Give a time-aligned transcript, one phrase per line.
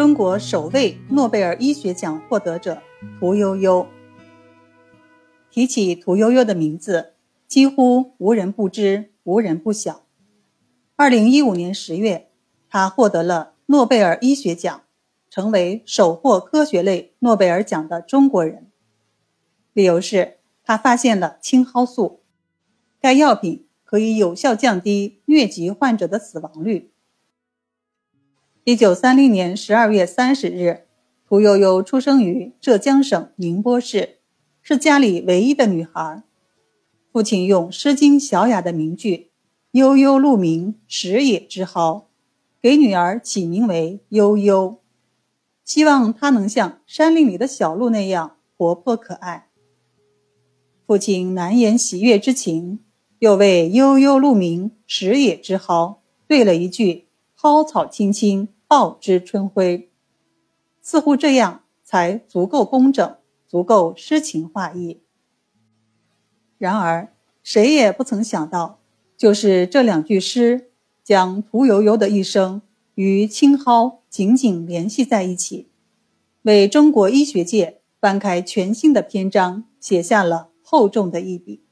[0.00, 2.80] 中国首位诺贝尔医学奖获得者
[3.18, 3.86] 屠呦呦。
[5.50, 7.12] 提起屠呦呦的名字，
[7.46, 10.06] 几乎无人不知，无人不晓。
[10.96, 12.30] 二零一五年十月，
[12.70, 14.80] 她获得了诺贝尔医学奖，
[15.28, 18.70] 成为首获科学类诺贝尔奖的中国人。
[19.74, 22.22] 理由是她发现了青蒿素，
[23.02, 26.90] 该药品可以有效降低疟疾患者的死亡率。
[28.70, 30.84] 一九三零年十二月三十日，
[31.26, 34.20] 屠呦呦出生于浙江省宁波市。
[34.62, 36.22] 是家里唯一的女孩，
[37.10, 39.32] 父亲用《诗经·小雅》的名句
[39.72, 42.06] “悠悠鹿鸣，食野之蒿”，
[42.62, 44.78] 给女儿起名为悠悠，
[45.64, 49.48] 希望她能像山林里的小鹿那样活泼可爱。
[50.86, 52.78] 父亲难言喜悦之情，
[53.18, 55.96] 又为“悠悠鹿鸣，食野之蒿”
[56.28, 59.90] 对了一句“蒿草青青，报之春晖”，
[60.80, 63.16] 似乎这样才足够工整。
[63.48, 65.02] 足够诗情画意。
[66.56, 68.78] 然而，谁也不曾想到，
[69.16, 70.70] 就是这两句诗，
[71.02, 72.62] 将屠呦呦的一生
[72.94, 75.68] 与青蒿紧紧联系在一起，
[76.42, 81.64] 为中国医学界翻开全新的篇章，写下了厚重的一笔。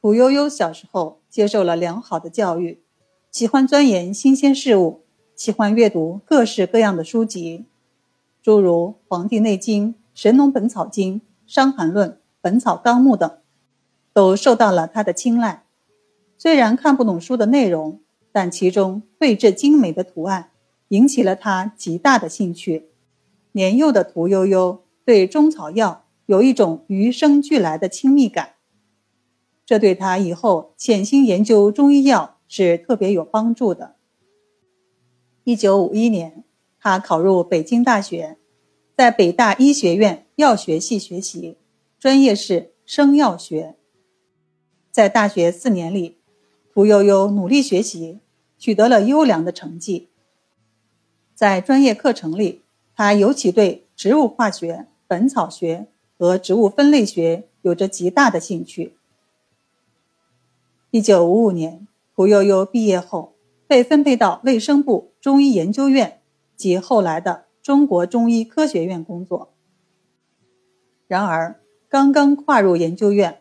[0.00, 2.82] 屠呦呦小时候接受了良好的教育，
[3.30, 5.03] 喜欢钻研新鲜事物，
[5.36, 7.64] 喜欢阅读各式各样的书籍。
[8.40, 11.14] 诸如《黄帝内经》《神农本草经》
[11.46, 12.10] 《伤寒论》
[12.40, 13.38] 《本草纲目》等，
[14.12, 15.64] 都受到了他的青睐。
[16.38, 20.50] 虽然看不懂书的内容，但其中绘制精美的图案
[20.88, 22.90] 引起了他极大的兴趣。
[23.52, 28.50] 年幼的屠呦呦对中草药有一种与生俱来的亲密感，
[29.66, 33.96] 这对他以后潜心研究中医药是特别有帮助的。
[35.44, 36.42] 一九五一年。
[36.86, 38.36] 他考入北京大学，
[38.94, 41.56] 在北大医学院药学系学习，
[41.98, 43.74] 专业是生药学。
[44.90, 46.18] 在大学四年里，
[46.74, 48.20] 屠呦呦努力学习，
[48.58, 50.10] 取得了优良的成绩。
[51.34, 52.60] 在专业课程里，
[52.94, 55.86] 他尤其对植物化学、本草学
[56.18, 58.94] 和植物分类学有着极大的兴趣。
[60.90, 63.32] 一九五五年，屠呦呦毕业后，
[63.66, 66.20] 被分配到卫生部中医研究院。
[66.54, 69.54] 及后来的中国中医科学院工作。
[71.08, 73.40] 然而，刚刚跨入研究院，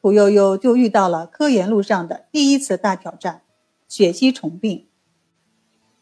[0.00, 3.42] 屠呦呦就遇到了科研路上的第一次大挑战——
[3.88, 4.86] 血吸虫病。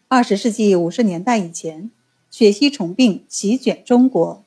[0.08, 1.92] 二十世纪五十年代以前，
[2.28, 4.44] 血吸虫病席卷中国，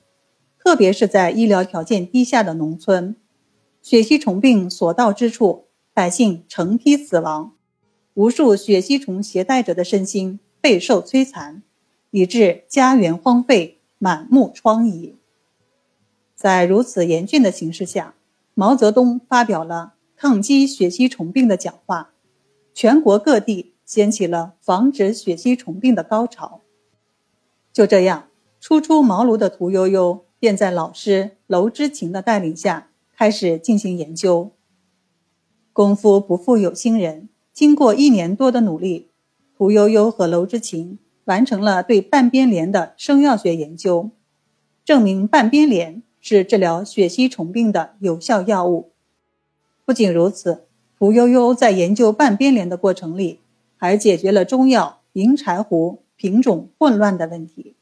[0.59, 3.15] 特别是在医疗条件低下的农村，
[3.81, 7.53] 血吸虫病所到之处，百姓成批死亡，
[8.15, 11.63] 无数血吸虫携带者的身心备受摧残。
[12.13, 15.13] 以致家园荒废，满目疮痍。
[16.35, 18.15] 在如此严峻的形势下，
[18.53, 22.11] 毛泽东发表了抗击血吸虫病的讲话，
[22.73, 26.59] 全国各地掀起了防止血吸虫病的高潮。
[27.71, 28.27] 就这样，
[28.59, 34.51] 初出茅庐的屠呦呦便在老师娄之勤的带领下开始进行研究。
[35.71, 39.10] 功夫不负有心人，经过一年多的努力，
[39.61, 40.97] 屠呦呦和娄之勤。
[41.25, 44.09] 完成了对半边莲的生药学研究，
[44.83, 48.91] 证明半边莲是治疗血吸虫病的有效药物。
[49.85, 50.63] 不仅如此，
[50.97, 53.39] 屠呦呦在研究半边莲的过程里，
[53.77, 57.75] 还解决了中药银柴胡品种混乱的问题。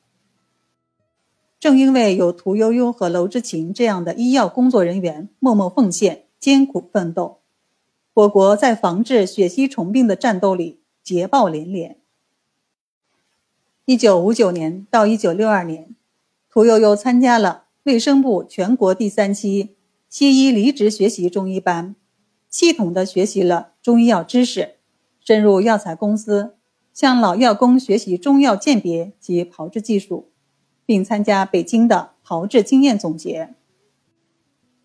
[1.62, 7.38] 正因为有屠呦呦和娄之勤这样的医药工作人员默默奉献、艰苦奋斗，
[8.14, 11.98] 我国在防治血吸虫病的战斗里捷报连连。
[13.86, 15.96] 一九五九年到一九六二年，
[16.48, 19.76] 屠呦呦参加了卫生部全国第三期
[20.08, 21.96] 西医离职学习中医班，
[22.48, 24.76] 系统的学习了中医药知识，
[25.20, 26.56] 深入药材公司，
[26.94, 30.30] 向老药工学习中药鉴别及炮制技术，
[30.86, 33.56] 并参加北京的炮制经验总结，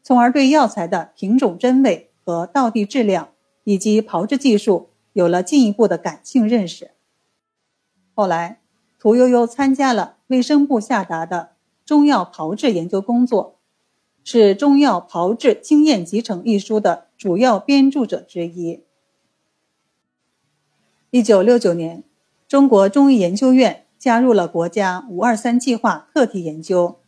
[0.02, 3.28] 从而对药材的品种真伪和道地质量
[3.64, 6.90] 以及炮制技术有了进一步的感性认识。
[8.12, 8.60] 后来。
[8.96, 11.50] 屠呦呦参加了卫生部下达的
[11.84, 13.58] 中药炮制研究工作，
[14.24, 18.82] 是《中药炮制经验集成》一书的主要编著者之一。
[21.10, 22.02] 一九六九年，
[22.48, 27.00] 中国中医研究院加入了国家“五二三”计划课题研究。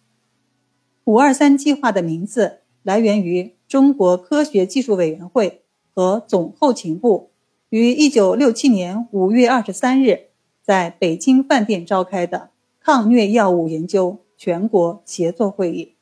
[1.04, 5.62] “五二三”计划的名字来源于中国科学技术委员会
[5.94, 7.30] 和总后勤部
[7.70, 10.26] 于一九六七年五月二十三日。
[10.66, 15.94] 在北京饭店召开的抗疟药物研究全国协作会议。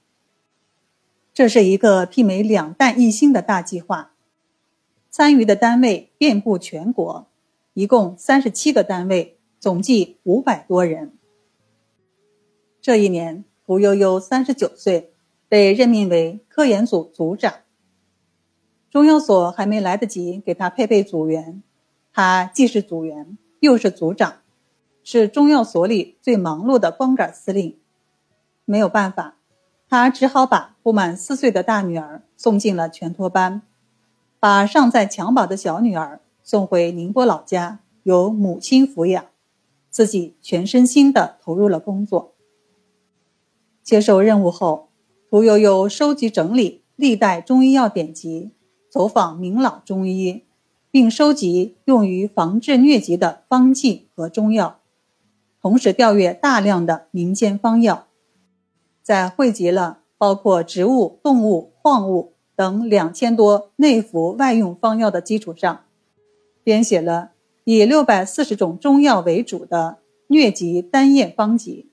[1.34, 4.14] 这是一个媲美两弹一星的大计划，
[5.11, 7.26] 参与的单位遍布全国，
[7.75, 11.12] 一共三十七个单位，总计五百多人。
[12.81, 15.12] 这一年，屠呦呦三十九岁，
[15.46, 17.52] 被任命为科研组组长。
[18.94, 21.64] 中药所还没来得及给他配备组员，
[22.12, 24.37] 他既是组员，又是组长。
[25.02, 27.76] 是中药所里最忙碌的光杆司令，
[28.64, 29.35] 没有办法，
[29.88, 33.62] 他只好把不满四岁的大女儿送进了全托班，
[34.38, 39.26] 把尚在襁褓的小女儿送回宁波老家，由母亲抚养，
[39.91, 42.35] 自己全身心的投入了工作。
[43.82, 44.87] 接受任务后，
[45.29, 48.52] 屠呦呦收集整理历代中医药典籍，
[48.94, 50.44] 走访名老中医，
[50.88, 54.79] 并收集用于防治疟疾的方剂和中药。
[55.61, 58.06] 同时调阅大量的民间方药，
[59.02, 65.81] 在汇集了包括植物、动物、矿物等两千多内服外用方药的基础上，
[66.62, 67.32] 编写了
[67.64, 69.99] 以六百四十种中药为主的
[70.29, 71.91] 疟疾单页方集。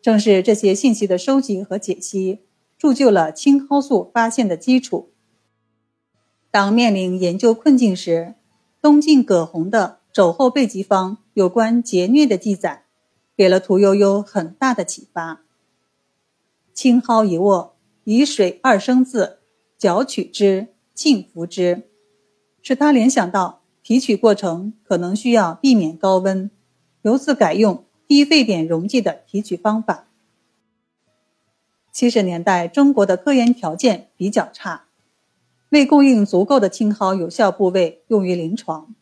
[0.00, 2.38] 正是这些信息的收集和解析，
[2.78, 5.10] 铸就了青蒿素发现的基础。
[6.50, 8.34] 当面临研究困境时，
[8.80, 9.98] 东晋葛洪的。
[10.20, 12.86] 《肘后备急方》有关结疟的记载，
[13.36, 15.42] 给了屠呦呦很大的启发。
[16.74, 19.38] 青蒿一握，以水二升渍，
[19.76, 21.82] 搅取之，浸服之，
[22.62, 26.50] 使他联想到提取过程可能需要避免高温，
[27.02, 30.08] 由此改用低沸点溶剂的提取方法。
[31.92, 34.86] 七十年代，中国的科研条件比较差，
[35.70, 38.94] 未供应足够的青蒿有效部位用于临床。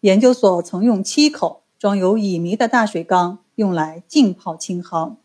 [0.00, 5.18] 研究所曾用七口装有乙醚的大水缸用来浸泡青蒿。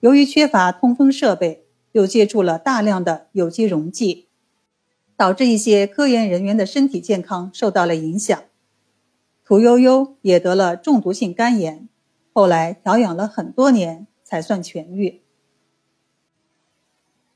[0.00, 4.28] 由于缺乏通风设备，又借助了大量的有机溶剂，
[5.16, 8.40] 导致一些科研人员的身体健康受到了影响。
[9.44, 11.88] 屠呦呦也得了中毒性肝炎，
[12.32, 15.22] 后来调养了很多年才算痊愈。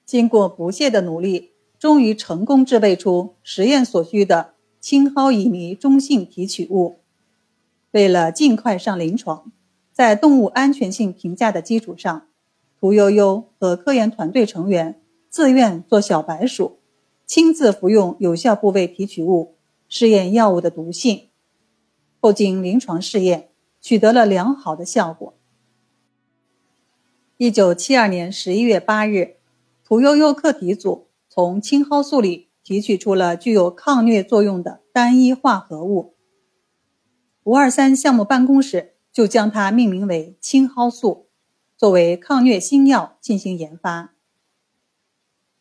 [0.05, 1.52] 经过不懈的努力，
[1.83, 4.55] 终于成功制备出实验所需的。
[4.81, 7.01] 青蒿乙醚中性提取物，
[7.91, 9.51] 为了尽快上临床，
[9.93, 12.29] 在动物安全性评价的基础上，
[12.79, 16.79] 屠呦呦和科研团队成员自愿做小白鼠，
[17.27, 19.57] 亲自服用有效部位提取物，
[19.89, 21.31] 试验药物的毒性。
[22.21, 23.49] 后经临床试验，
[23.81, 25.35] 取得了良好的效果。
[27.39, 29.39] 一九七二年十一月八日，
[29.85, 32.51] 屠呦呦课题组从青蒿素里。
[32.65, 36.15] 提取出了具有抗疟作用的单一化合物，
[37.43, 41.27] 五二三项目办公室就将它命名为青蒿素，
[41.77, 44.15] 作为抗疟新药进行研发。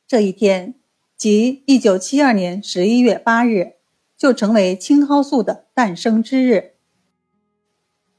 [0.06, 0.76] 这一天，
[1.18, 3.78] 即一九七二年十一月八日，
[4.16, 6.76] 就成为青蒿素的诞生之日。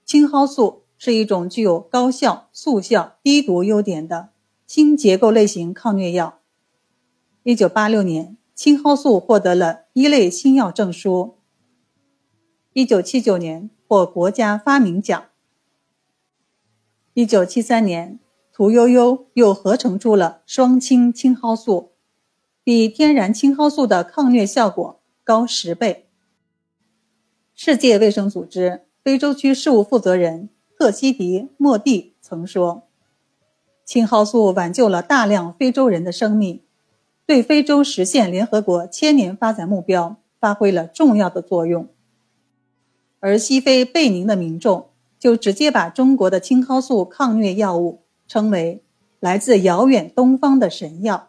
[0.04, 4.30] 青蒿素是一种具有高效、速效、低毒优点的
[4.66, 6.41] 新结构类型抗疟药。
[7.44, 8.36] 一九八六年。
[8.54, 11.38] 青蒿素获得了一类新药证书。
[12.74, 15.24] 一九七九年获国家发明奖。
[17.14, 18.20] 一九七三年，
[18.52, 21.92] 屠呦呦又合成出了双氢青蒿素，
[22.62, 26.08] 比天然青蒿素的抗疟效果高十倍。
[27.54, 32.88] 世界卫生组织非洲区事务负责人特西迪·莫蒂曾说
[33.84, 36.62] ：“青蒿素挽救了大量非洲人的生命。”
[37.24, 41.88] 对非洲实现联合国千年发展目标发挥了重要的作用，
[43.20, 48.82] 而西非贝宁的民众就直接把中国的青蒿素抗疟药物称为
[49.20, 51.28] 来自遥远东方的神药。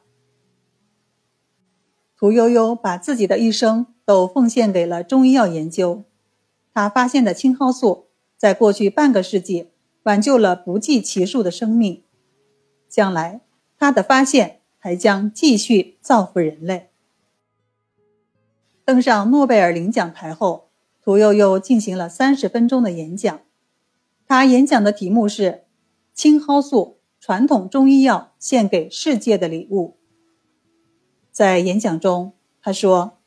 [2.17, 6.03] 屠呦呦把自己的一生都奉献给了中医药研究，
[6.73, 9.69] 她发现的青蒿素在过去半个世纪
[10.03, 12.03] 挽救了不计其数的生命，
[12.89, 13.41] 将来
[13.77, 14.61] 她的发现。
[14.83, 16.89] 还将继续造福人类。
[18.83, 20.67] 登上诺贝尔领奖台后，
[21.01, 23.39] 屠呦呦进行了三十分钟的演讲。
[24.27, 25.63] 她演讲的题目是
[26.13, 29.95] “青蒿素：传统中医药献给世界的礼物”。
[31.31, 33.19] 在演讲中，她说：“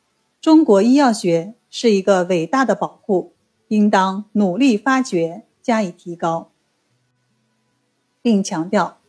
[0.43, 3.33] 中国医药学是一个伟大的宝库，
[3.69, 6.51] 应当努力发掘，加以提高。”
[8.21, 9.01] 并强调，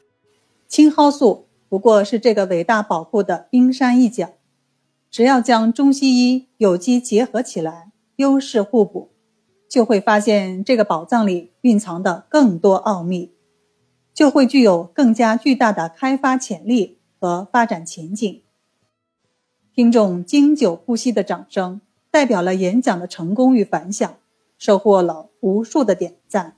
[0.70, 1.47] 青蒿素。
[1.69, 4.33] 不过是这个伟大宝库的冰山一角，
[5.12, 9.12] 只要将中西医有机结合起来，优势互补，
[9.69, 13.33] 就会发现这个宝藏里蕴藏的更多奥秘，
[14.13, 18.41] 就会具有更加巨大的开发潜力和发展前景。
[19.74, 24.17] 听众经久不息的掌声，代表了演讲的成功与反响，
[24.57, 26.56] 收获了无数的点赞。